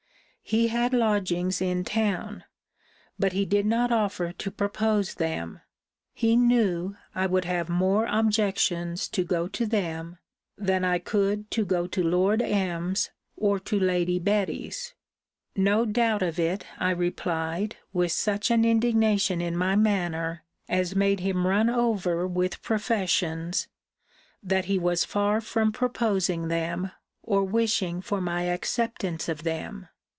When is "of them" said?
29.29-29.87